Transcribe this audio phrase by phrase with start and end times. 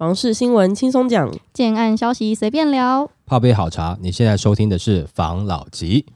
[0.00, 3.10] 房事新闻轻松讲，建案消息随便聊。
[3.26, 6.06] 泡杯好茶，你现在收听的是房老吉。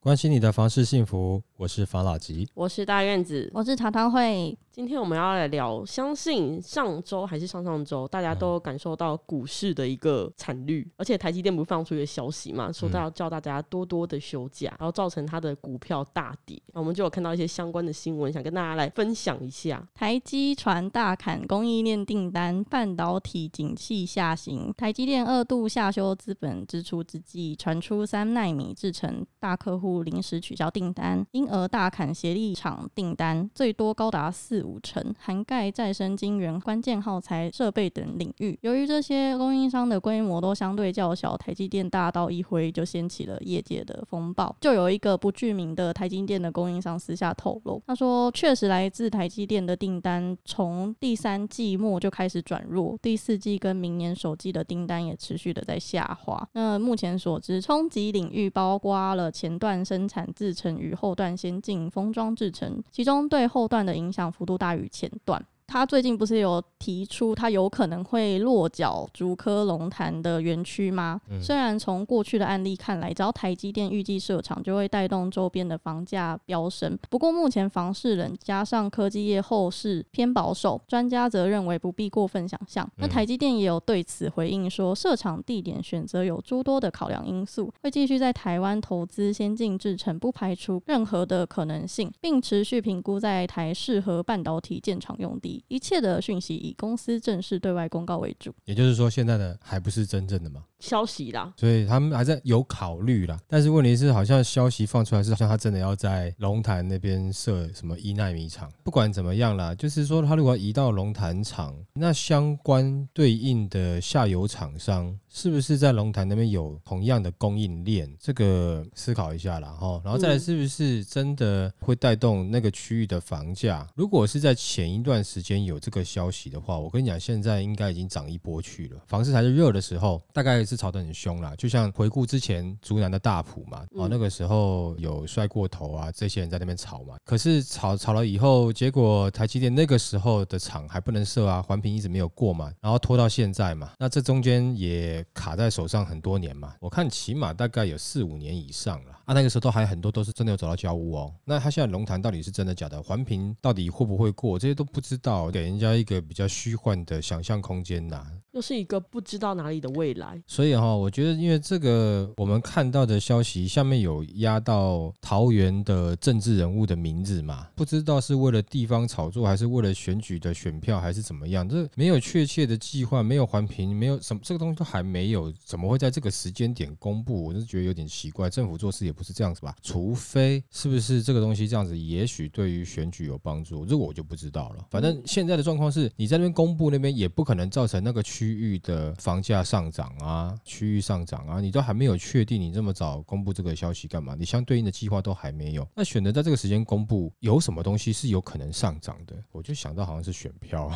[0.00, 2.48] 关心你的房事幸福，我是法老吉。
[2.54, 3.48] 我是大院子。
[3.54, 16.60] 我是茶汤会，今天我们要来聊，相信上周还是上上周，大家都感受到股市的一个惨绿，而且台积电不是放出一个消息嘛，说要叫大家多多的休假，然后造成它的股票大跌。
[16.74, 19.86] 那我们就有看到一些相关的新闻，想跟大家来分享一下。
[19.94, 38.58] 台积传大砍供应链订单，半导体景气下行，台积电二度下修资本支出之际，传出三纳米制程大客户临时取消订单，因而大砍协力厂订单，最多高达四五成，涵盖再生晶圆、关键耗材设备等领域。
[38.62, 44.56] 由于这些供应商的规模都相对较小，台积电大刀一挥就掀起了业界的风暴。
[44.62, 56.48] 就有一个不具名的台积电的供应商私下透露，他说确实来自台积电的订单从第三季末就开始转弱，第四季跟明年首季的订单也持续的在下滑。
[56.54, 65.44] 那目前所知，冲击领域包括了前段生产制程与后段先进封装制成，其中对后段的影响幅度大于前段。
[65.72, 71.18] 他最近不是有提出，他有可能会落脚竹科龙潭的园区吗？
[71.40, 76.98] 虽然从过去的案例看来，只要台积电预计设厂，就会带动周边的房价飙升。
[77.08, 82.86] 不过目前房市冷，加上科技业后市偏保守，专家则认为不必过分想象。
[82.96, 95.61] 那台积电也有对此回应说，设厂地点选择有诸多的考量因素，会继续在台湾投资先进制程，不排除任何的可能性，并持续评估在台适合半导体建厂用地。
[95.68, 103.38] 一切的讯息以公司正式对外公告为主，也就是说，现在的还不是真正的嘛消息啦，所以他们还在有考虑啦。
[103.46, 108.70] 但是问题是，好像消息放出来是，好像他真的要在龙潭那边设什么一纳米厂。
[108.82, 118.12] 不管怎么样啦，就是说他如果移到龙潭厂，那相关对应的下游厂商是不是在龙潭那边有同样的供应链？
[118.18, 120.00] 这个思考一下啦，哈。
[120.04, 123.86] 然后再来，是不是真的会带动那个区域的房价？
[123.94, 129.00] 如果是在前一段时间有这个消息的话，我跟你讲，现在应该已经涨一波去了。
[129.06, 131.54] 房市还是热的时候，大概是炒得很凶啦。
[131.56, 137.16] 就像回顾之前竹南的大埔嘛，哦，那个时候有摔过头啊，这些人在那边炒嘛。
[137.24, 146.74] 可是炒炒了以后，结果台积电那个时候的厂还不能设啊，环评一直没有过嘛，然后拖到现在嘛，那这中间也卡在手上很多年嘛。
[146.80, 149.34] 我看起码大概有四五年以上了啊。
[149.34, 151.34] 那个时候都还很多都是真的有找到交屋哦。
[151.44, 153.02] 那他现在龙潭到底是真的假的？
[153.02, 154.58] 环评到底会不会过？
[154.58, 155.50] 这些都不知道。
[155.50, 160.40] 给人家一个比较虚幻的想象空间呐，又是一个不知道哪里的未来。
[160.46, 171.68] 所以哈，我觉得因为这个我们看到的消息下面有压到桃园的政治人物的名字嘛，不知道是为了地方炒作，还是为了选举的选票，还是怎么样？
[171.68, 177.44] 这没有确切的计划，没有环评，没有什么这个东西都还没有，怎么会在这个时间点公布？
[177.44, 178.50] 我是觉得有点奇怪。
[178.50, 179.74] 政府做事也不是这样子吧？
[179.82, 184.84] 除非是不是这个东西这样子，也许对于选举有帮助，这我就不知道了。
[184.90, 194.34] 反正现在的状况是，你在那边公布那边也不可能造成那个区区域的房价上涨啊，区域上涨啊，你都还没有确定，你这么早公布这个消息干嘛？
[194.36, 199.36] 你相对应的计划都还没有，那选择在这个时间公布，有什么东西是有可能上涨的？
[199.52, 200.90] 我就想到好像是选票，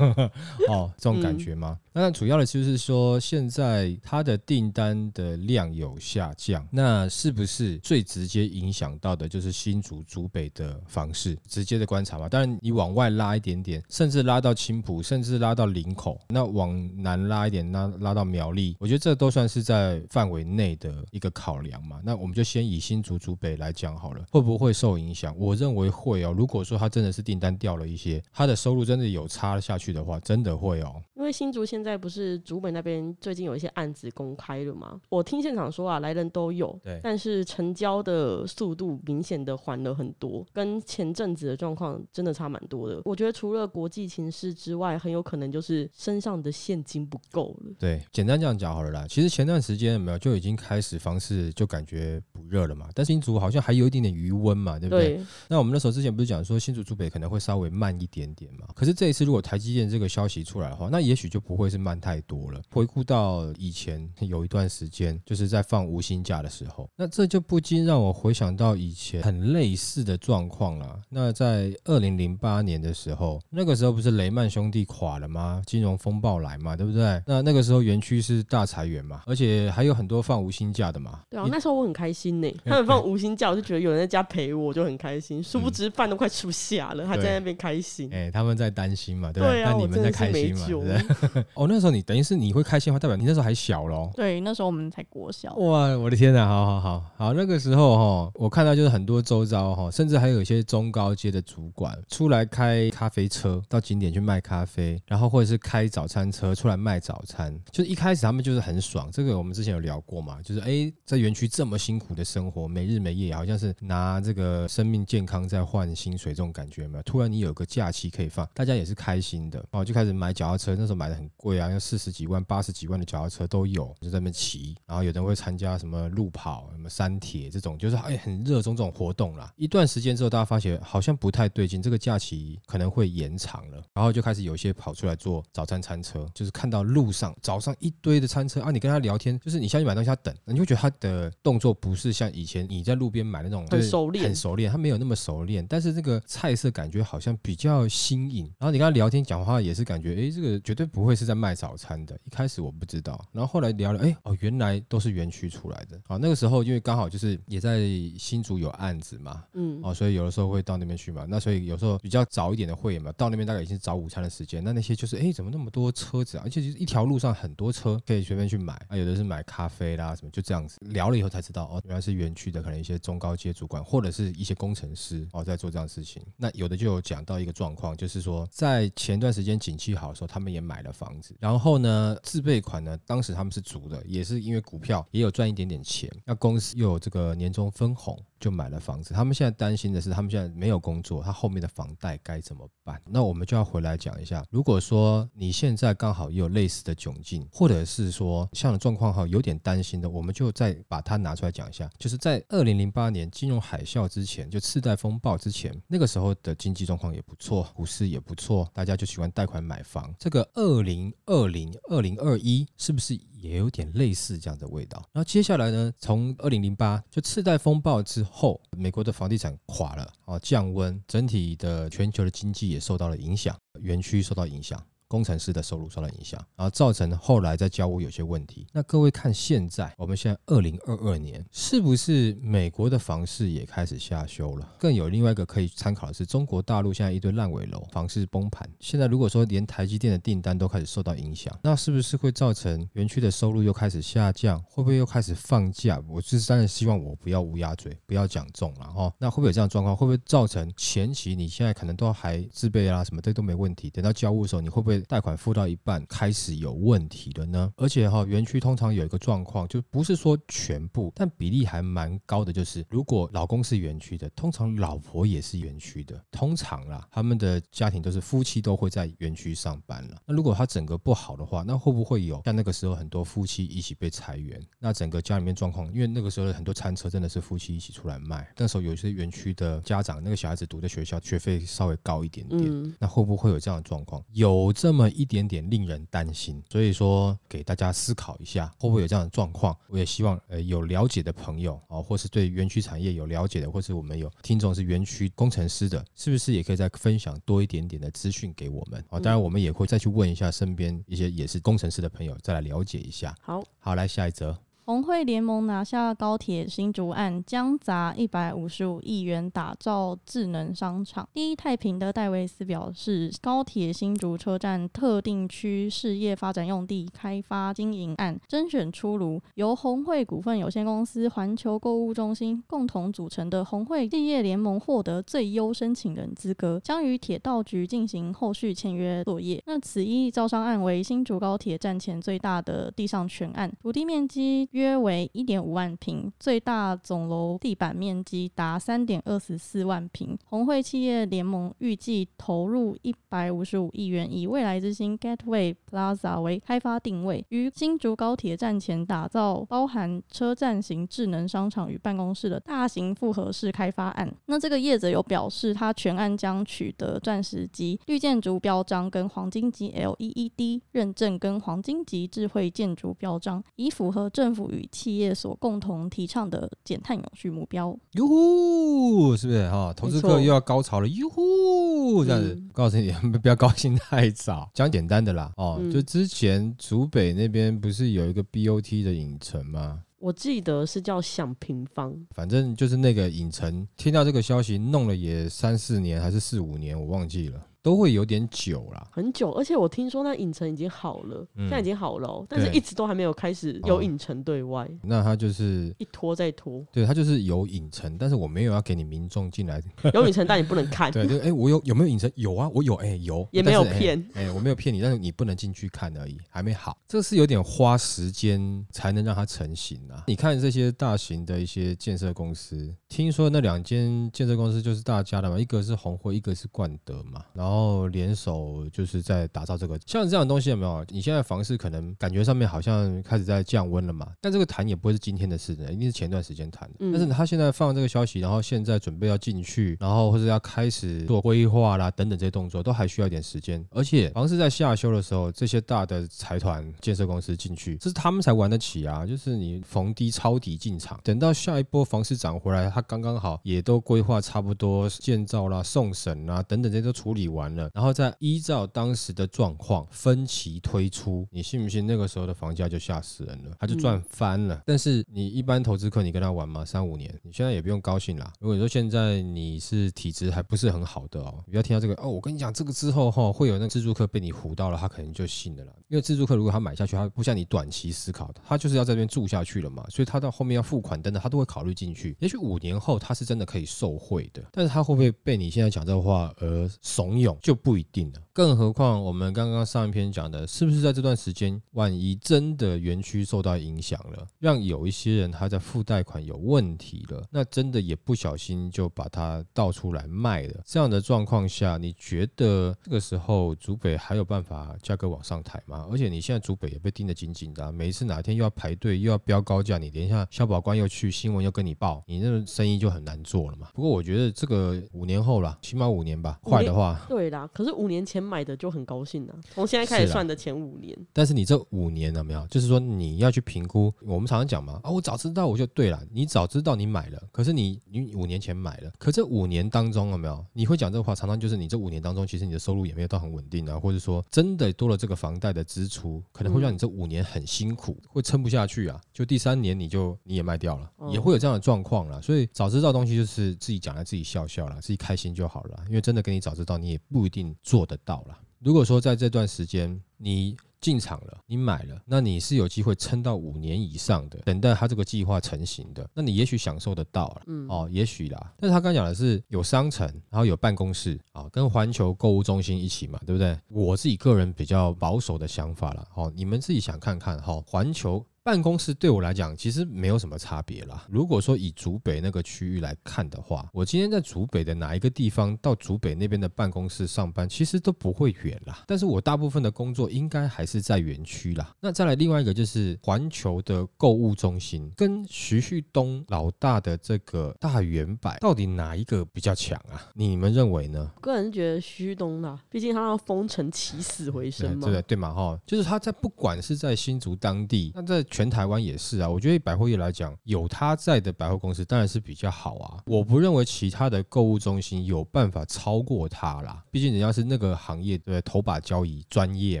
[0.70, 1.78] 哦，这种感觉吗？
[1.92, 11.36] 那主要的就是说，现在它的订单的量有下降，那是不是最直接影响到的就是新竹竹北的房市？
[11.46, 12.26] 直接的观察嘛。
[12.26, 22.00] 当然，你往外拉一点点，甚至拉到青浦，甚至拉到林口，那往南拉一点，拉拉到苗栗，我觉得这都算是在范围内的一个考量嘛。
[22.04, 25.34] 那我们就先以新竹竹北来讲好了，会不会受影响？
[25.38, 26.34] 我认为会哦。
[26.36, 31.02] 如果说他真的是订单掉了一些，他的收入真的有差下去的话，真的会哦。
[31.14, 35.00] 因为新竹现在不是竹北那边最近有一些案子公开了吗？
[35.08, 43.00] 我听现场说啊，来人都有，对，但是成交的速度明显的缓了很多，跟前阵子的状况真的差蛮多的。
[43.04, 47.72] 我觉得除了国际情势之外，很有可能就是身上的现金不够了。
[47.78, 49.06] 对，简单这样讲好了啦。
[49.08, 55.20] 其实前段时间有没有就已经开始房市就感觉不热了嘛，但新竹好像还有一点点余温嘛，对不对？
[55.48, 58.66] 那我们那时候之前不是讲说新竹竹北可能会稍微慢一点点嘛？
[58.74, 62.60] 可是这一次如果台积电这个消息出来的话，那也许就不会是慢太多了。
[62.70, 71.00] 回顾到以前有一段时间，就是在放无薪假的时候，那这就不禁让我回想到以前很类似的状况了。
[71.08, 75.62] 那在二零零八年的时候，那个时候不是雷曼兄弟垮了吗？
[75.66, 77.22] 金融风暴来嘛，对不对？
[77.26, 81.20] 那那个时候园区是大裁员嘛，而且还有很多放无薪假的嘛。
[81.30, 82.50] 对啊，那时候我很开心心呢。
[82.64, 85.42] 他们放无薪假，我就觉得有人在家陪我，我就很开心。
[85.42, 88.08] 殊不知饭都快吃不下了，还在那边开心。
[88.10, 89.62] 哎，他们在担心嘛，对不对？
[89.62, 90.66] 那你们在开心嘛？
[90.66, 94.10] 对 哦，那时候你等于是你会开心的话，代表你那时候还小喽。
[94.16, 95.54] 对，那时候我们才国小。
[95.56, 96.46] 哇，我的天哪！
[96.46, 107.56] 好好好好，那个时候哈，我看到就是很多周遭哈，甚至还有一些中高阶的主管出来开咖啡车到景点去卖咖啡，然后或者是开早餐车出来卖早餐。
[107.70, 117.02] 就是一开始他们就是很爽，这个我们之前有聊过嘛，就是哎，在园区这么辛苦的生活，没日没夜，好像是拿这个生命健康在换薪水这种感觉没有？
[117.02, 124.74] 突然你有个假期可以放，大家也是开心的哦，就开始买脚踏车，那时候买的很贵啊，要四十几万、八十几万的脚踏车都有，就在那边骑。
[124.86, 129.52] 然后有人会参加什么路跑、什么山铁这种，就是哎很热衷这种活动啦。
[129.56, 148.44] 一段时间之后，大家发现好像不太对劲，这个假期可能会延长了，然后就开始有一些跑出来做早餐餐车，就看到路上早上一堆的餐车啊，你跟他聊天，就是你下去买东西他等，你会觉得他的动作不是像以前你在路边买的那种很熟练，很熟练，他没有那么熟练，但是这个菜色感觉好像比较新颖。
[148.58, 152.18] 然后你跟他聊天讲话也是感觉，哎，这个绝对不会是在卖早餐的。
[152.24, 156.00] 一开始我不知道，然后后来聊了，哎哦，原来都是园区出来的。
[156.06, 157.80] 啊，那个时候因为刚好就是也在
[158.18, 161.26] 新竹有案子嘛，嗯，哦，所以有的时候会到那边去嘛。
[161.28, 164.62] 那所以有时候比较早一点的会嘛，到那边大概已经是早午餐的时间。
[164.62, 168.96] 那那些就是，哎，怎么那么多车子而且就是一条路上很多车可以随便去买啊。
[168.96, 176.22] 有的是买咖啡啦什么，就这样子聊了以后才知道，哦，原来是园区的可能一些中高阶主管或者是一些工程师哦在做这样的事情。
[176.36, 188.18] 那有的就有讲到一个状况，就是说在前段时间景气好的时候，他们也买了房子，然后呢自备款呢，当时他们是足的，也是因为股票也有赚一点点钱，那公司又有这个年终分红。
[188.38, 193.00] 就买了房子，他们现在担心的是，他们现在没有工作，他后面的房贷该怎么办？
[193.06, 201.90] 那我们就要回来讲一下，如果说你现在刚好也有类似的窘境，或者是说像状况哈有点担心的，我们就再把它拿出来讲一下。
[201.98, 210.14] 就是在二零零八年金融海啸之前，就次贷风暴之前，那个时候的经济状况也不错，股市也不错，大家就喜欢贷款买房。
[210.18, 214.98] 这个二零二零二零二一是不是也有点类似这样的味道？
[215.12, 224.78] 然后接下来呢，从二零零八就次贷风暴之后，美国的房地产垮了啊，降温，整体的全球的经济也受到了影响，园区受到影响。
[225.08, 228.66] 工程师的收入受到影响，然后造成后来在交屋有些问题。
[228.72, 234.68] 那各位看现在，我们现在二零二二年，是不是美国的房市也开始下修了？
[234.78, 238.68] 更有另外一个可以参考的是，中国大陆现在一堆烂尾楼，房市崩盘。
[238.80, 244.60] 现在如果说连台积电的订单都开始受到影响，那是不是会造成园区的收入又开始下降？
[244.62, 246.02] 会不会又开始放假？
[246.08, 249.12] 我是当然希望我不要乌鸦嘴，不要讲中了哈。
[249.18, 249.96] 那会不会有这样状况？
[249.96, 254.95] 会不会造成前期你现在可能都还自备啊什么这都没问题，等到交屋的时候，你会不会？
[255.00, 270.16] 贷款付到一半开始有问题的呢，而且哈，园区通常有一个状况，就不是说全部，但比例还蛮高的，就是如果老公是园区的，通常老婆也是园区的，通常啦，他们的家庭都是夫妻都会在园区上班了。
[270.26, 274.60] 那如果他整个不好的话，那会不会有像那个时候很多夫妻一起被裁员？
[274.78, 284.22] 那整个家里面状况，因为那个时候很多餐车真的是夫妻一起出来卖，那时候有些园区的家长，那个小孩子读的学校学费稍微高一点点，那会不会有这样的状况？
[284.32, 289.76] 有这么一点点令人担心，所以说给大家思考一下，会不会有这样的状况？
[289.88, 299.20] 我也希望呃有了解的朋友啊，或是对园区产业有了解的，或是我们有听众是园区工程师的，是不是也可以再分享多一点点的资讯给我们啊？
[299.20, 303.34] 当然我们也会再去问一下身边一些也是工程师的朋友，再来了解一下。
[303.40, 304.56] 好，好，来下一则。
[304.86, 311.28] 红会联盟拿下高铁新竹案，将砸一百五十五亿元打造智能商场。
[311.34, 329.60] 第一太平的戴维斯表示，高铁新竹车站特定区事业发展用地开发经营案甄选出炉，由红会股份有限公司、环球购物中心共同组成的红会企业联盟获得最优申请人资格，将与铁道局进行后续签约作业。
[329.66, 334.68] 那此一招商案为新竹高铁站前最大的地上全案，土地面积。
[334.76, 340.36] 约为一点五万平，最大总楼地板面积达三点二十四万平。
[340.44, 354.30] 红会企业联盟预计投入一百五十五亿元，以未来之星 Gateway Plaza 为开发定位，于新竹高铁站前打造包含车站型智能商场与办公室的大型复合式开发案。
[354.44, 364.65] 那这个业者有表示，他全案将取得钻石级绿建筑标章、跟黄金级 LEED 认证、跟黄金级智慧建筑标章，以符合政府。
[364.70, 369.92] 与企业所共同提倡的减碳永续目标，哟呼，是不是哈？
[369.96, 380.02] 投资客又要高潮了，哟呼，这样子，告诉你 不要高兴太早，讲简单的啦，哦，就之前竹北那边不是有一个 BOT 的影城吗？
[380.18, 387.60] 我记得是叫享平方，反正就是那个影城，听到这个消息弄了也三四年还是四五年，我忘记了。
[387.86, 394.90] 都会有点久了，很久，而且我听说那影城已经好了，现在已经好了，哦，但是一直都还没有开始有影城对外。
[395.04, 399.80] 那他就是一拖再拖，对他就是有影城，但是我没有要给你民众进来。
[400.12, 401.12] 有影城，但你不能看。
[401.12, 402.28] 对，就 哎，我有有没有影城？
[402.34, 406.98] 有啊，我有，哎，有，也没有骗，哎，我没有骗你，但是你不能进去看而已，还没好。
[407.06, 410.24] 这是有点花时间才能让它成型啊。
[410.26, 417.75] 你看这些大型的一些建设公司，听说那两间建设公司就是大家的嘛，一个是红辉，一个是冠德嘛，然后
[418.10, 418.84] 联手。
[418.92, 421.04] 就是在打造这个像这样的东西有没有？
[421.08, 424.28] 你现在房市可能感觉上面好像开始在降温了嘛？
[424.40, 426.94] 但这个谈也不会是今天的事的，一定是前段时间谈的。
[427.12, 433.84] 但是他现在放这个消息，然后现在准备要进去，然后或者要开始做规划啦等等这些动作，都还需要一点时间。
[433.90, 439.26] 而且房市在下修的时候，这些大的财团建设公司进去，这是他们才玩得起啊！
[439.26, 448.32] 就是你逢低抄底进场，等到下一波房市涨回来，他刚刚好也都规划差不多建造啦、送审啦等等这些都处理完了，然后再。
[448.38, 454.82] 依照当时的状况分期推出，你信不信那个时候的房价就吓死人了，他就赚翻了。
[454.84, 456.84] 但是你一般投资客，你跟他玩吗？
[456.84, 458.52] 三五年，你现在也不用高兴啦。
[458.60, 462.28] 如果说现在你是体质还不是很好的哦，不要听到这个哦。
[462.28, 465.92] 我跟你讲，这个之后哈会有那个自助客被你唬到了，他可能就信了啦。
[466.08, 472.36] 因为自助客如果他买下去，他不像你短期思考的，他就是要在这边住下去了嘛，所以他到后面要付款等等，他都会考虑进去。
[472.38, 478.45] 也许五年后他是真的可以受贿的，但是他会不会被你现在讲这话而怂恿就不一定了。
[478.56, 490.80] 更何况，我们刚刚上一篇讲的，是不是在这段时间，万一真的园区受到影响了，让有一些人他在付贷款有问题了，那真的也不小心就把它倒出来卖了。
[490.86, 496.08] 这样的状况下，你觉得这个时候竹北还有办法价格往上抬吗？
[496.10, 503.88] 而且你现在竹北也被盯得紧紧的，每一次哪天又要排队又要标高价，你等一下消保官又去新闻又跟你报，你那生意就很难做了嘛。
[503.92, 507.68] 不过我觉得这个五年后了，起码五年吧，快的话，对啦。
[507.74, 508.45] 可是五年前。
[508.46, 509.54] 买的就很高兴啊！
[509.74, 512.66] 从现在开始算的前五年，但是你这五年有没有？
[512.68, 516.22] 就是说你要去评估，我们常常讲嘛，啊，我早知道我就对了。
[516.30, 520.64] 你早知道你买了，可是你你五年前买了，可这五年当中有没有？
[520.72, 529.20] 你会讲这话，常常就是你这五年当中，其实你的收入也没有到很稳定啊，或者说真的多了这个房贷的支出，可能会让你这五年很辛苦，会撑不下去啊。
[529.32, 532.40] 就第三年你就你也卖掉了，也会有这样的状况了。
[532.42, 536.04] 所以早知道东西就是自己讲来自己笑笑了，自己开心就好了。
[536.08, 538.35] 因为真的跟你早知道，你也不一定做得到。
[538.36, 548.74] 好了，如果说在这段时间你进场了，你买了，那你是有机会撑到五年以上的，等待它这个计划成型的，那你也许享受得到了，嗯哦，也许啦。
[548.76, 553.78] 但是他刚讲的是有商城，然后有办公室啊，跟环球购物中心一起嘛，对不对？
[553.88, 558.44] 我自己个人比较保守的想法了，哦，你们自己想看看哈，环球。
[558.66, 561.24] 办公室对我来讲其实没有什么差别啦。
[561.30, 569.04] 如果说以竹北那个区域来看的话，我今天在竹北的哪一个地方到竹北那边的办公室上班，其实都不会远啦。
[569.06, 571.94] 但是我大部分的工作应该还是在园区啦。
[572.00, 580.26] 那再来另外一个就是环球的购物中心跟徐旭东老大的这个大圆柏，到底哪一个比较强啊？
[580.34, 581.30] 你们认为呢？
[581.40, 593.20] 个人觉得徐旭东啦，毕竟他让封城起死回生嘛，对对嘛哈，就是他在不管是在新竹当地，那在全台湾也是啊，我觉得百货业来讲，有他在的百货公司当然是比较好啊。
[593.26, 600.00] 我不认为其他的购物中心有办法超过他啦，毕竟人家是那个行业对头把交椅专业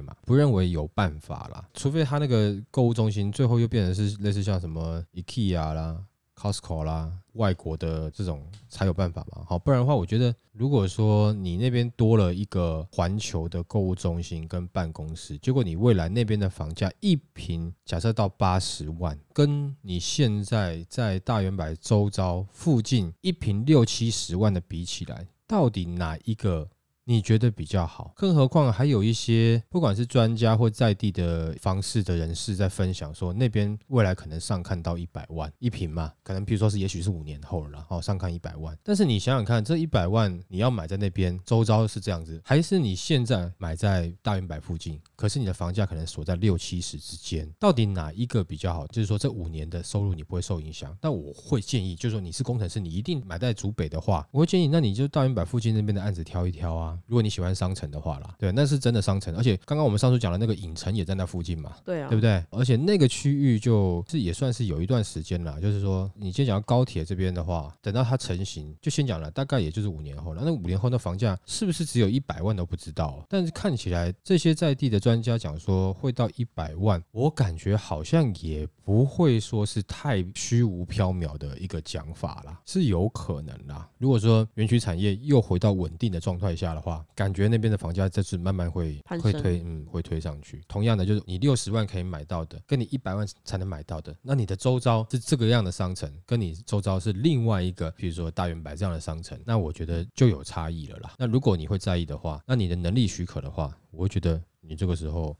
[0.00, 1.62] 嘛，不认为有办法啦。
[1.74, 5.98] 除非他那个购物中心最后又变成是类似像什么 IKEA 啦。
[6.38, 9.42] Costco 啦，外国的这种才有办法嘛？
[9.46, 26.68] 好，不然的话，我觉得如果说你那边多了一个环球的购物中心跟办公室，结果你未来那边的房价一平假设到八十万，跟你现在在大圆柏周遭附近一平六七十万的比起来，到底哪一个？
[27.08, 38.76] 你觉得比较好，更何况还有一些不管是专家或在地的方式的人士在分享说，那边未来可能上看到一百万一平嘛，可能比如说是也许是五年后了，哦，上看一百万。
[38.82, 48.84] 但是你想想看，这一百万你要买在那边周遭是这样子，还是你现在买在大圆柏附近，可是你的房价可能锁在六七十之间，到底哪一个比较好？
[48.88, 50.92] 就是说这五年的收入你不会受影响。
[51.00, 56.95] 但我会建议，就是说你是工程师，你一定买在竹北的话，我会建议那你就大圆柏附近那边的案子挑一挑啊。
[56.96, 57.02] 啊。
[57.06, 62.42] 如果你喜欢商城的话啦，对，那是真的商城，而且刚刚我们上述讲的那个影城也在那附近嘛，对啊，对不对？
[62.50, 70.42] 而且那个区域就是也算是有一段时间了，就是说你先讲到高铁这边的话，等到它成型，就先讲了，大概也就是五年后了。
[70.44, 73.24] 那五年后那房价是不是只有一百万都不知道？
[73.28, 83.88] 但是看起来这些在地的专家讲说会到一百万，我感觉好像也不会说是太虚无缥缈的一个讲法啦，是有可能啦。
[83.98, 90.62] 如果说园区产业又回到稳定的状态下的话，感觉那边的房价这次慢慢会会推，嗯，会推上去。
[90.68, 101.14] 同样的，就是你六十万可以买到的，跟你一百万才能买到的，那你的周遭是这个样的商城，跟你周遭是另外一个，比如说大圆白这样的商城，那我觉得就有差异了啦。
[101.18, 105.36] 那如果你会在意的话，那你的能力许可的话，我会觉得你这个时候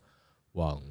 [0.52, 0.82] 往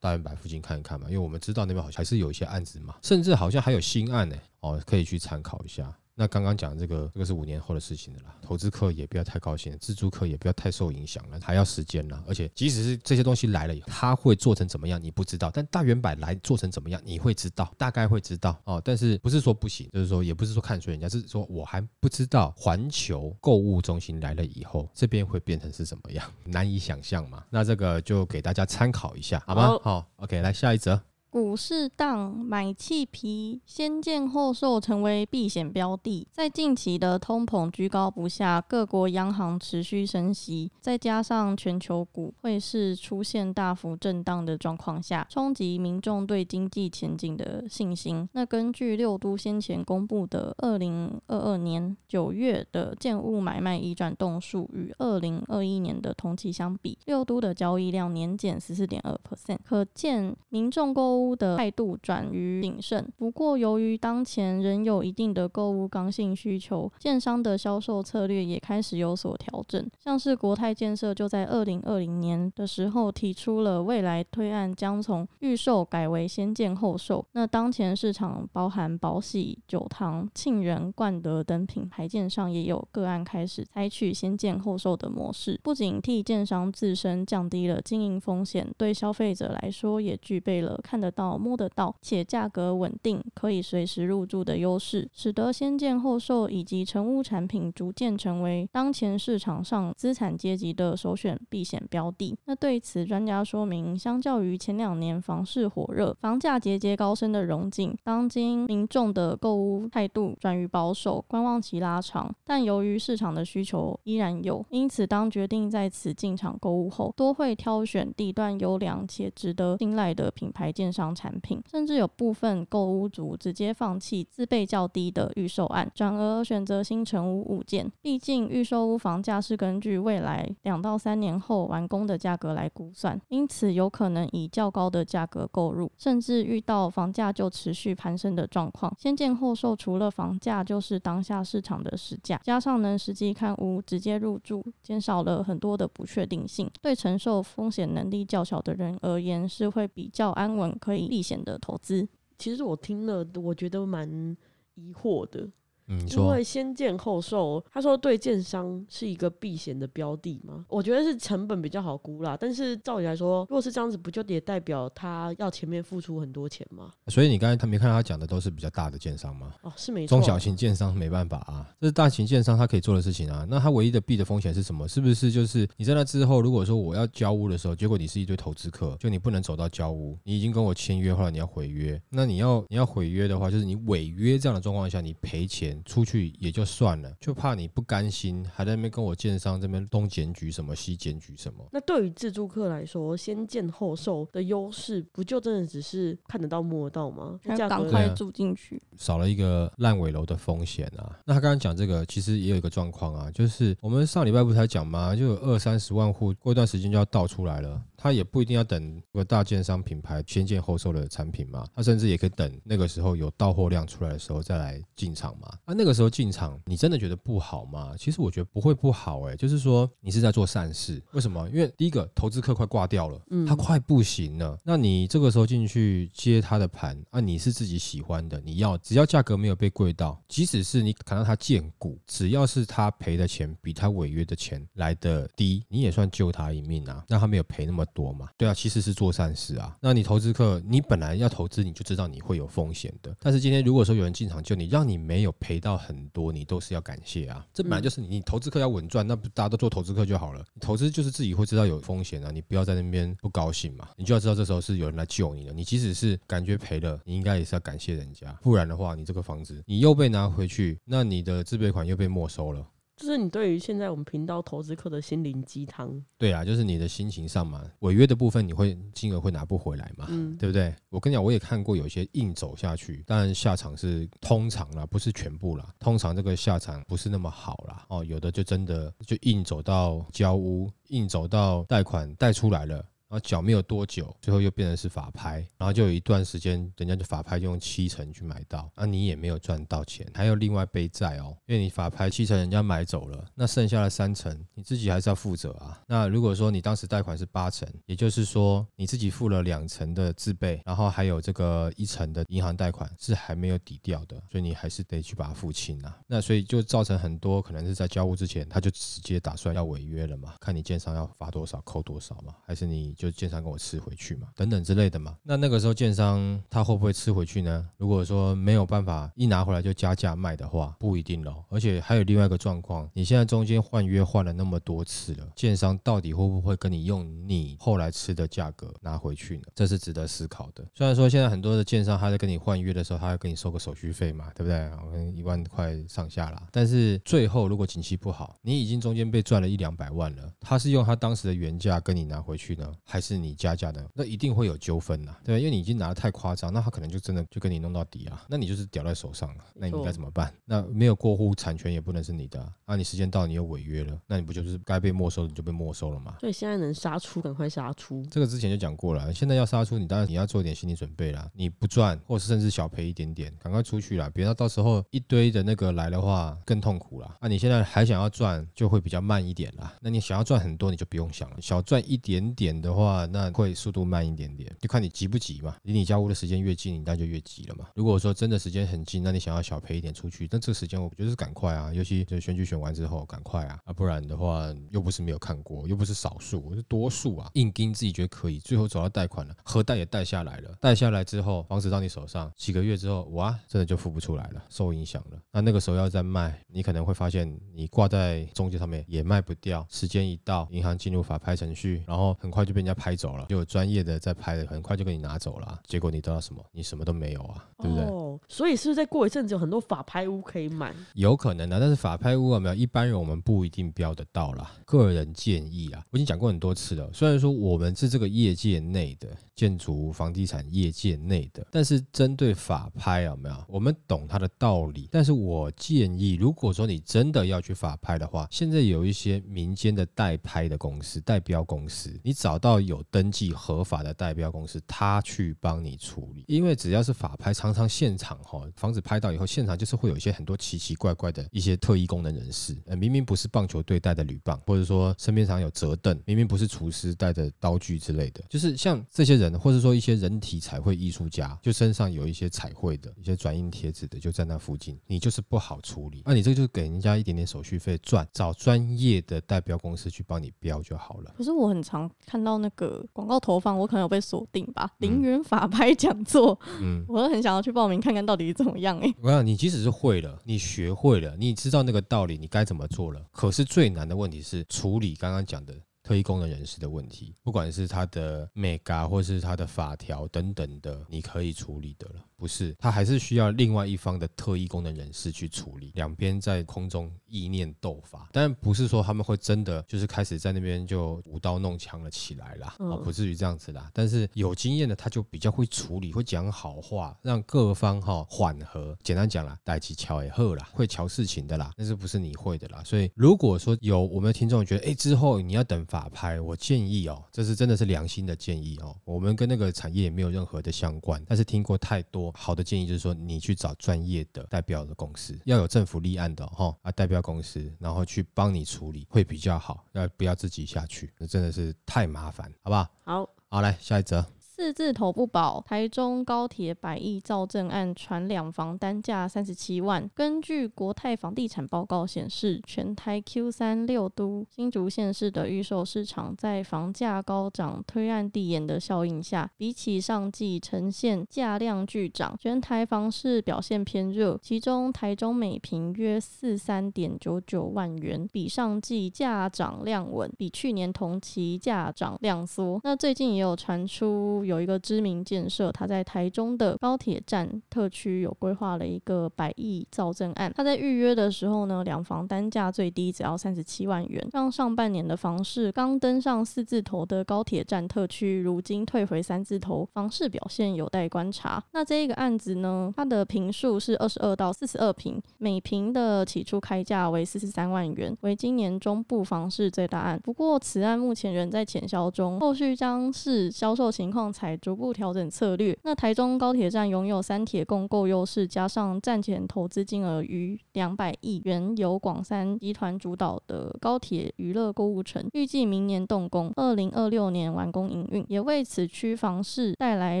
[0.00, 5.96] 大圆白附近看一看嘛，因为我们知道那边好像还是有一些案子嘛，甚至好像还有新案呢、哦，可以去参考一下。
[6.16, 8.36] 那刚刚讲这个，这个是五年后的事情了啦。
[8.40, 12.22] 投资客也不要太高兴，自住客也不要太受影响了，还要时间啦。
[12.28, 15.50] 而且即使是这些东西来了以后，它会做成怎么样，你不知道。
[15.52, 18.80] 但大圆柏来做成怎么样，你会知道，大概会知道哦。
[18.84, 27.44] 但是不是说不行，就是说也不是说看衰人家，是说我还不知道环球购物中心来了以后，这边会变成是怎么样，难以想象嘛。
[27.50, 29.66] 那这个就给大家参考一下，好吗？
[29.66, 31.13] 好好，OK，来下一则。
[31.34, 36.24] 股市荡买气皮，先见后售成为避险标的。
[36.30, 48.28] 在近期的通膨居高不下，各国央行持续升息，再加上全球股汇市出现大幅震荡的状况下，冲击民众对经济前景的信心。
[48.30, 63.08] 那根据六都先前公布的二零二二年九月的建物买卖移转动数，与二零二一年的同期相比，六都的交易量年减十四点二 percent，可见民众购物的态度转于谨慎。
[63.16, 69.88] 不过，由于当前仍有一定的购物刚性需求，建商的销售策略也开始有所调整。
[70.00, 77.24] 像是国泰建设就在二零二零年的时候提出了未来推案将从预售改为先建后售。
[77.32, 102.36] 那当前市场包含宝喜、九堂、庆元、冠德等品牌建商也有个案开始采取先建后售的模式，不仅替建商自身降低了经营风险，对消费者来说也具备了看得到、摸得到且价格稳定、可以随时入住的优势，使得先建后售以及成屋产品逐渐成为当前市场上资产阶级的首选避险标的。
[102.46, 127.90] 那对此，专家说明，相较于前两年房市火热、房价节节高升的荣景，当今民众的购物态度转于保守，观望期拉长，但由于市场的需求依然有，因此当决定在此进场购物后，多会挑选地段优良且值得信赖的品牌建商产品，甚至有部分购屋族直接放弃自备较低的预售案，转而选择新成屋物件。
[128.00, 138.94] 毕竟预售屋房价是根据未来两到三年后完工的价格来估算，因此有可能以较高的价格购入，甚至遇到房价就持续攀升的状况。
[138.96, 152.06] 先建后售，除了房价就是当下市场的实价，加上能实际看屋、直接入住，减少了很多的不确定性，对承受风险能力较小的人而言，是会比较安稳、可以避险的投资。
[152.38, 154.36] 其实我听了，我觉得蛮
[154.74, 155.48] 疑惑的，
[155.86, 162.36] 嗯，你因为先建后售，他说对建商是一个避险的标的嘛，我觉得是成本比较好估啦。
[162.40, 166.90] 但是照理来说，如果是这样子，不就也代表他要前面付出很多钱吗？
[167.08, 169.52] 所以你刚才他没看到他讲的都是比较大的建商吗？
[169.62, 170.16] 哦，是没错。
[170.16, 173.46] 中小型建商没办法啊，这是大型建商他可以做的事情啊。
[173.48, 174.88] 那他唯一的避的风险是什么？
[174.88, 191.64] 是不是就是你在那之后，如果说我要交屋的时候，结果你是一堆投资客，就你不能走到交屋，你已经跟我签约，后来你要毁约，那你要你要毁约的话，就是你违约这样的状况下，你赔钱出去也就算了，就怕你不甘心，还在那边跟我建商这边东检举什么西检举什么。
[191.72, 197.38] 那对于自住客来说，先建后售的优势，不就真的只是看得到摸得到吗？
[197.44, 198.80] 要赶快住进去。
[198.96, 201.18] 少了一个烂尾楼的风险啊。
[201.24, 205.14] 那他刚刚讲这个，其实也有一个状况啊，就是我们上礼拜不是才讲吗？
[205.14, 207.82] 就有二三十万户，过一段时间就要倒出来了。
[208.04, 215.50] 他也不一定要等这个大建商品牌先建后售的产品嘛，他甚至也可以等那个时候有到货量出来的时候再来进场嘛。
[215.64, 217.94] 那、那个时候进场，你真的觉得不好吗？
[217.98, 221.02] 其实我觉得不会不好诶、就是说你是在做善事。
[221.12, 221.48] 为什么？
[221.48, 224.58] 因为第一个投资客快挂掉了，嗯他快不行了。
[224.62, 238.28] 那你这个时候进去接他的盘啊，你是自己喜欢的，你要只要价格没有被贵到，即使是你看到他见股，只要是他赔的钱比他违约的钱来的低，你也算救他一命啊，让他没有赔那么多嘛。
[238.36, 239.74] 对啊，其实是做善事啊。
[239.80, 243.16] 那你投资客，你本来要投资，你就知道你会有风险的。
[243.20, 247.46] 但是今天如果说有人进场救你，让你没有赔到很多，你都是要感谢啊。
[247.54, 250.44] 这本来就是你你投资客要稳赚，那不大家都做投资客就好了。
[250.52, 253.88] 你投资就是自己会知道有风险啊，你不要在那边不高兴嘛。
[253.96, 255.52] 你就要知道这时候是有人来救你的。
[255.52, 262.66] 你即使是感觉赔了，你应该也是要感谢人家，不然的话，你这个房子你又被拿回去，那你的自备款又被没收了。
[262.96, 266.00] 这是你对于现在我们频道投资客的心灵鸡汤。
[266.16, 270.74] 对啊，就是你的心情上嘛，违约的部分你会金额会拿不回来嘛，嗯，对不对？
[270.90, 277.84] 我跟你讲，我也看过有些硬走下去，当然下场是通常啦，不是全部啦，通常这个下场不是那么好啦。
[277.88, 282.84] 哦，有的就真的就硬走到交屋，硬走到贷款贷出来了。
[283.14, 295.80] 然后缴没有多久，最后又变成是法拍，然后就有一段时间，人家就法拍就用七成去买到，那你也没有赚到钱，还有另外背债哦，因为你法拍七成人家买走了，那剩下的三成你自己还是要负责啊。
[295.86, 305.96] 那如果说你当时贷款是八成，也就是说你自己付了两成的自备，然后还有这个一成的银行贷款是还没有抵掉的，所以你还是得去把它付清啊。
[306.08, 313.14] 那所以就造成很多可能是在交屋之前他就直接打算要违约了嘛，看你建商要罚多少扣多少嘛，还是你就。
[313.14, 315.16] 建商跟我吃回去嘛，等等之类的嘛。
[315.22, 317.64] 那那个时候建商他会不会吃回去呢？
[317.76, 321.44] 如果说没有办法一拿回来就加价卖的话，不一定咯。
[321.48, 329.44] 而且还有另外一个状况，你现在中间换约换了那么多次了，建商到底会不会跟你用你后来吃的价格拿回去呢？
[329.54, 330.66] 这是值得思考的。
[330.74, 334.68] 虽然说现在很多的建商他在跟你换约的时候，他要跟你收个手续费嘛，对不对？
[334.90, 336.48] 可能一万块上下啦。
[336.50, 342.72] 但是最后如果景气不好，你已经中间被赚了一两百万了，他是用他当时的原价跟你拿回去呢？
[342.94, 350.32] 还是你加价的，那一定会有纠纷呐，对因为你已经拿的太夸张，那他可能就真的就跟你弄到底啊，那你就是屌在手上了，那你应该怎么办？
[350.44, 356.14] 那没有过户，产权也不能是你的啊，你时间到你又违约了，那你不就是该被没收的就被没收了吗？
[356.20, 358.06] 所以现在能杀出，赶快杀出。
[358.12, 367.16] 这个之前就讲过了，现在要杀出，你当然你要做一点心理准备啦，你不赚，或是甚至小赔一点点，赶快出去啦，别到到时候一堆的那个来的话更痛苦啦。
[367.20, 369.74] 那你现在还想要赚，就会比较慢一点啦。
[369.80, 373.34] 那你想要赚很多，你就不用想了，小赚一点点的话，那。
[373.34, 375.56] 会速度慢一点点，就看你急不急嘛。
[375.64, 377.66] 离你交屋的时间越近，你当然就越急了嘛。
[377.74, 387.28] 如果说真的时间很近，那你想要小赔一点出去，那这个时间我觉得是赶快啊，尤其就选举选完之后赶快啊，啊不然的话又不是没有看过，又不是少数，是多数啊。
[387.34, 395.18] 硬盯自己觉得可以，最后走到贷款了，核贷也贷下来了，贷下来之后房子到你手上几个月之后，哇，真的就付不出来了，受影响了。
[395.32, 403.26] 那那个时候要再卖，你可能会发现你挂在中介上面也卖不掉，时间一到，银行进入法拍程序，然后很快就被人家拍走了。
[403.28, 406.44] 就有专业的在拍的，很快就给你拿走了，结果你得到什么？
[406.52, 407.84] 你什么都没有啊，对不对？
[407.84, 410.74] 哦，所以是不是再过一阵子有很多法拍屋可以买？
[410.94, 414.52] 有可能啊，但是法拍屋有没有一般人我们不一定标得到啦。
[414.64, 416.90] 个人建议啊，我已经讲过很多次了。
[416.92, 423.36] 虽然说我们是这个业界内的建筑房地产业界内的，但是针对法拍有没有？
[423.48, 424.88] 我们懂它的道理。
[424.90, 436.24] 但是我建议，如果说你真的要去法拍的话，现在有一些民间的代拍的公司、代标公司，你找到要有登记合法的代标公司，他去帮你处理。
[436.28, 456.02] 因为只要是法拍，常常现场哈，房子拍到以后，现场就是会有一些很多奇奇怪怪的一些特异功能人士，呃，明明不是棒球队带的铝棒，或者说身边常有折凳，明明不是厨师带的刀具之类的，就是像这些人，或者说一些人体彩绘艺术家，就身上有一些彩绘的一些转印贴纸的，就在那附近，你就是不好处理。
[456.06, 461.12] 那你这个就给人家一点点手续费赚，找专业的代标公司去帮你标就好了。
[461.16, 464.70] 可是我很常看到那个广告投放，我可能有被锁定吧？
[464.78, 468.94] 零元法拍讲座，嗯， 我都很想要去报名看看到底怎么样哎。
[469.02, 473.00] 我想你即使是会了，你学会了，你知道那个道理，你该怎么做了。
[473.12, 475.54] 可是最难的问题是处理刚刚讲的。
[475.84, 482.02] 特异功能人士的问题，不管是他的 mega 或是他的法条等等的，你可以处理的了。
[482.16, 485.72] 不是，他还是需要另外一方的特异功能人士去处理。
[485.74, 493.70] 两边在空中意念斗法，但不是说他们会真的就是开始在那边就舞刀弄枪了起来啦，哦，不至于这样子啦。
[493.74, 498.74] 但是有经验的他就比较会处理，会讲好话，让各方哈缓和。
[498.82, 502.62] 简单讲啦，代起桥也喝啦，会瞧事情的啦，但是不是你会的啦。
[502.64, 505.62] 所以如果说有我们的听众觉得，哎，之后你要等。
[505.74, 508.76] 法拍，我建议哦，这是真的是良心的建议哦。
[508.84, 520.92] 我们跟那个产业也没有任何的相关，但是听过太多好的建议，就是说你去找专业的代表的公司，要有政府立案的哈啊代表公司，然后去帮你处理会比较好，要不要自己下去？
[520.96, 522.68] 那真的是太麻烦，好不好？
[522.84, 524.06] 好，好来下一则。
[524.36, 529.88] 四字头不保，台中高铁百亿造证案传两房单价三十七万。
[529.94, 544.18] 根据国泰房地产报告显示，全台 Q 三六都新竹县市的预售市场在房价高涨、推案递延的效应下，比起上季呈现价量巨涨，全台房市表现偏热。
[544.20, 552.58] 其中台中每平约四三点九九万元，比上季价涨量稳，比去年同期价涨量缩。
[552.64, 554.23] 那最近也有传出。
[554.24, 560.32] 有一个知名建设，他在台中的高铁站特区有规划了一个百亿造证案。
[560.34, 571.42] 他在预约的时候呢，两房单价最低只要三十七万元，让上半年的房市刚登上四字头的高铁站特区，如今退回三字头，房市表现有待观察。
[571.52, 580.00] 那这一个案子呢，它的平数是二十二到四十二平，每平的起初开价为四十三万元，为今年中部房市最大案。
[580.02, 584.12] 不过此案目前仍在潜销中，后续将是销售情况。
[584.14, 585.58] 才逐步调整策略。
[585.64, 600.00] 那台中高铁站拥有三铁共购优势，加上站前投资金额逾两百亿元，由广三集团主导的高铁娱乐购物城，预计明年动工，二零二六年完工营运，也为此区房市带来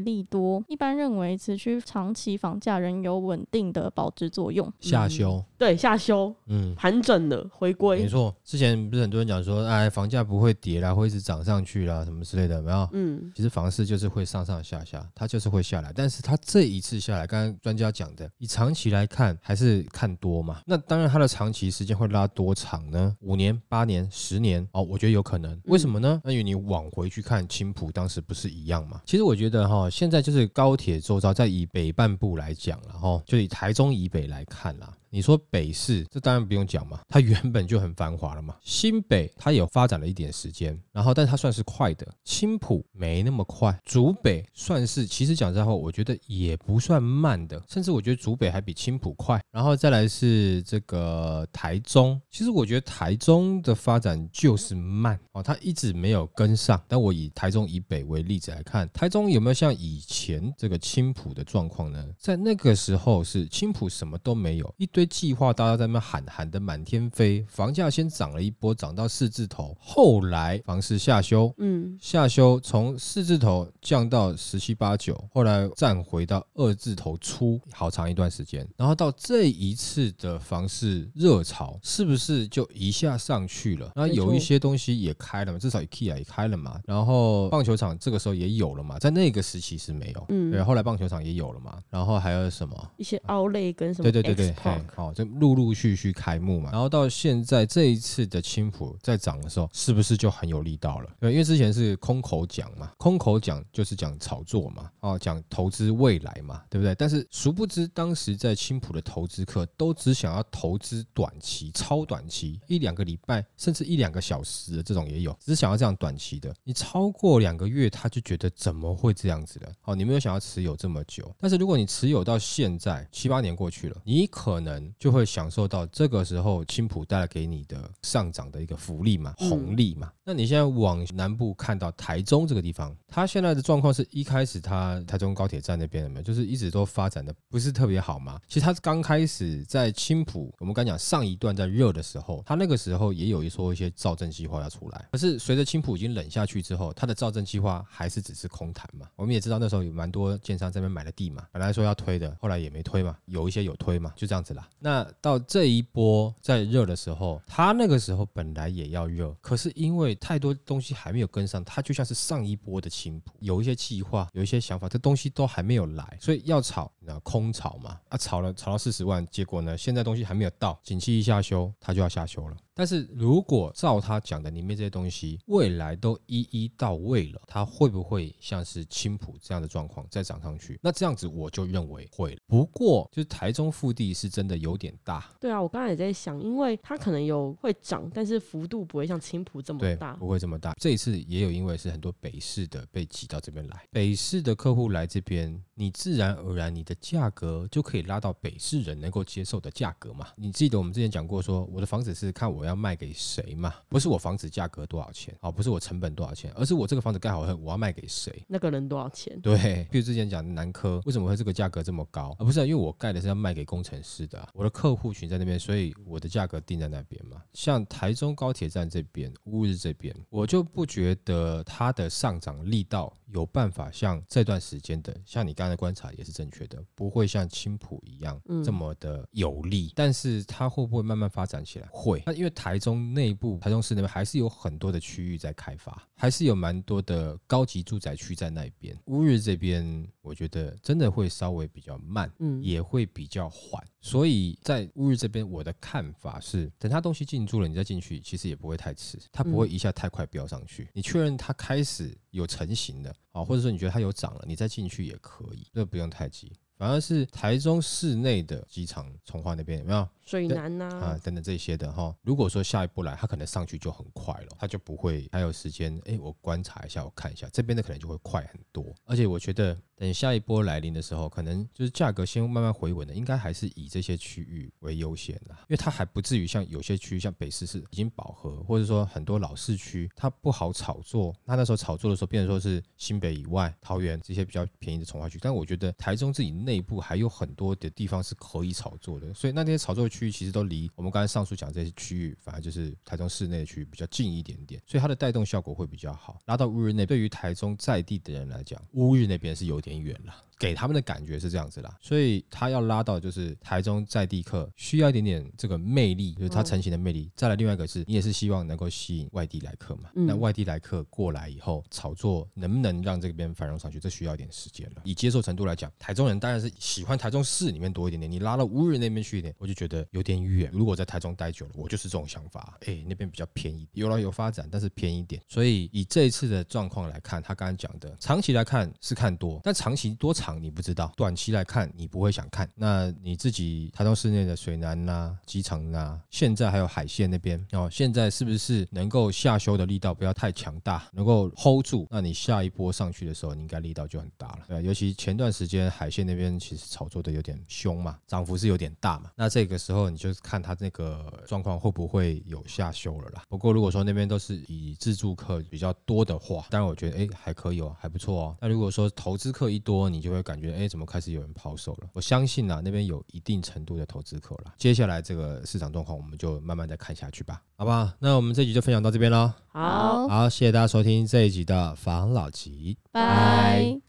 [0.00, 0.62] 利多。
[0.68, 4.70] 一般认为，此区长期房价仍有稳定的保值作用。
[4.80, 8.00] 下修，对，下修，嗯，盘整了，回归。
[8.02, 12.86] 没错，之前不是很多人讲说，哎，房价不会跌啦，会一直涨上去啦，什么之类的，没有？
[12.92, 14.01] 嗯，其实房市就是。
[14.02, 20.60] 是会上上下下，它就是会下来，但是它这一次下来，刚刚专家讲的，以长期来看还是看多嘛？
[20.66, 23.16] 那当然，它的长期时间会拉多长呢？
[23.20, 24.66] 五年、八年、十年？
[24.72, 25.60] 哦，我觉得有可能。
[25.66, 26.20] 为什么呢？
[26.24, 29.00] 那因为你往回去看青浦当时不是一样嘛？
[29.06, 34.92] 其实我觉得哈，现在就是高铁周遭，在以北半部来讲了哈，就以台中以北来看啦。
[35.14, 38.56] 你说北市，这当然不用讲嘛，它原本就很繁华了嘛。
[38.62, 43.78] 新北它有发展了一点时间，然后但它算是快的，青浦没那么快。
[43.84, 49.38] 竹北算是，其实讲真话，我觉得也不算慢的，甚至我觉得竹北还比青浦快。
[49.50, 56.82] 然后再来是这个台中，其实我觉得台中的发展就是慢哦，它一直没有跟上。
[56.88, 62.02] 但我以台中以北为例子来看，台中有没有像以前这个青浦的状况呢？
[62.16, 65.01] 在那个时候是青浦什么都没有，一堆。
[65.06, 83.90] 计划大家在那边喊喊的满天飞，房价先涨了一波，涨到四字头，后来房市下修，嗯，下修从四字头降到十七八九，后来站回到二字头出，好长一段时间，然后到这一次的房市热潮，是不是就一下上去了？
[83.94, 92.90] 那有一些东西也开了嘛，至少 IKEA 也开了嘛，然后棒球场这个时候也有了嘛，在那个时期是没有，嗯，对，后来棒球场也有了嘛，然后还有什么？
[92.96, 94.54] 一些奥类跟什么，对对对对。
[94.96, 101.10] 哦，就陆陆续续开幕嘛，然后到现在这一次的青浦在涨的时候，是不是就很有力道了？
[101.20, 106.94] 对，因为之前是空口讲嘛，空口讲就是讲炒作嘛，哦，讲投资未来嘛，对不对？
[106.94, 116.54] 但是殊不知，当时在青浦的投资客都只想要投资短期、超短期，一两个礼拜甚至一两个小时的这种也有，只想要这样短期的。
[116.64, 119.72] 你超过两个月，他就觉得怎么会这样子的？
[119.84, 124.81] 哦，你没有想要持有这么久，但是如果你持有到现在七八年过去了，你可能。
[124.98, 130.10] 就会享受到这个时候青浦带来给你的上涨的一个福利嘛，红利嘛。
[130.24, 138.40] 那你现在往南部看到台中这个地方，它现在的状况是一开始它台中高铁站那边有没有，就是一直都发展的不是特别好嘛。
[138.46, 149.08] 其实它刚开始在青浦，我们刚讲上一段在热的时候，它那个时候也有一说一些造镇计划要出来，可是随着青浦已经冷下去之后，它的造镇计划还是只是空谈嘛。
[149.16, 154.68] 我们也知道那时候有蛮多建商这边买了地嘛，本来说要推的，后来也没推嘛，有一些有推嘛，就这样子啦。
[154.78, 172.56] 那到这一波在热的时候，它那个时候本来也要热，可是因为太多东西还没有跟上，它就像是上一波的青浦，有一些计划，有一些想法，这东西都还没有来，所以要炒，那空炒嘛，啊，炒了炒到四十万，结果呢，现在东西还没有到，景气一下修，它就要下修了。
[172.74, 180.78] 但是如果照他讲的里面这些东西，未来都一一到位了，它会不会像是青浦这样的状况再涨上去？
[180.82, 182.36] 那这样子我就认为会。
[182.46, 185.30] 不过就是台中腹地是真的有点大。
[185.38, 190.72] 对啊，我刚才也在想，因为它可能有会涨，但是幅度不会像青浦这么大，不会这么大。
[190.80, 200.28] 这一次也有因为是很多北市的被挤到这边来，北市的客户来这边，你自然而然你的价格就可以拉到北市人能够接受的价格嘛。
[200.36, 202.61] 你记得我们之前讲过，说我的房子是看我。
[202.62, 203.74] 我要卖给谁嘛？
[203.88, 208.44] 不是我房子价格多少钱，哦，不是我成本多少钱，而是我这个房子盖好后，我要卖给谁？
[208.46, 209.36] 那个人多少钱？
[209.40, 212.36] 对，比如之前讲的南科，为什么会这个价格这么高？
[212.38, 217.42] 啊不是因为我盖的是要卖给工程师的，我的客户群在那边，所以我的价格定在那边嘛。
[217.52, 229.92] 像台中高铁站这边、乌日这边，我就不觉得它的上涨力道有办法像这段时间的，像你刚才的观察也是正确的，不会像青浦一样嗯这么的有利。
[229.94, 231.88] 但是它会不会慢慢发展起来？
[231.90, 232.22] 会。
[232.26, 238.96] 那因为台中内部，台中市那边还是有很多的区域在开发，还是有蛮多的高级住宅区在那边。
[239.06, 242.30] 乌日这边，我觉得真的会稍微比较慢。
[242.38, 250.88] 嗯，也会比较缓，所以在乌日这边，我的看法是，等它东西进驻了，你再进去，其实也不会太迟，它不会一下太快飙上去。
[250.92, 256.52] 你确认它开始有成型的啊，或者说你觉得它有涨了，你再进去也可以，这不用太急。
[256.76, 262.14] 反而是台中市内的机场从化那边有没有水南呐、啊等等这些的哈？
[262.22, 266.00] 如果说下一波来，它可能上去就很快了，它就不会还有时间。
[266.06, 268.84] 哎，我观察一下，我看一下这边的可能就会快很多。
[269.04, 281.34] 而且我觉得等下一波来临的时候，可能就是价格先慢慢回稳的，应该还是以这些区域为优先的，因为它还不至于像有些区域像北市是已经饱和，或者说很多老市区它不好炒作。
[281.44, 296.40] 那那时候炒作的时候，变成说是新北以外、桃园这些比较便宜的从化区，但我觉得台中自己内部还有很多的地方是可以炒作的，所以那些炒作区域其实都离我们刚才上述讲这些区域，反而就是台中市内区域比较近一点点，所以它的带动效果会比较好。
[296.44, 300.34] 拉到乌日内，对于台中在地的人来讲，乌日那边是有点远了。
[300.62, 307.28] 给他们的感觉是这样子啦，所以他要拉到就是台中在地客，需要一点点这个魅力，就是它成型的魅力。
[307.34, 315.02] 再来另外一个是你也是希望能够吸引外地来客嘛，嗯那外地来客过来以后，炒作能不能让这边繁荣上去，这需要一点时间了。
[315.02, 320.70] 以接受程度来讲，台中人当然是喜欢台中市里面多一点点，你拉到乌日那边去一点，我就觉得有点远。
[320.72, 325.42] 如果在台中待久了，我就是这种想法，哎，那边比较便宜，有了有发展，但是便宜一点。
[325.48, 332.68] 所以以这一次的状况来看，他刚刚讲的，长期来看是看多，但长期多长你不知道，短期来看你不会想看。
[332.74, 342.06] 那你自己台中市内的水南呐、机场呐、现在还有海线那边哦，现在是不是能够下修的力道不要太强大，能够 hold 住？
[342.10, 344.60] 那你下一波上去的时候，你应该力道就很大了。
[344.68, 349.30] 对，尤其前段时间海线那边其实炒作的有点凶嘛，涨幅是有点大嘛。
[349.36, 353.42] 那这个时候你就看它那个状况会不会有下修了啦。
[353.48, 358.56] 不过如果说那边都是以自助客比较多的话，当然我觉得哎还可以哦，还不错哦。
[358.60, 362.08] 那如果说投资客一多，你就会会感觉哎怎么开始有人抛售了？
[362.12, 364.74] 我相信啊那边有一定程度的投资客了。
[364.76, 368.10] 接下来这个市场状况我们就慢慢再看下去吧，好不好？
[368.18, 369.52] 那我们这集就分享到这边喽。
[369.68, 372.98] 好，好，谢谢大家收听这一集的防老集。
[373.12, 374.00] 拜。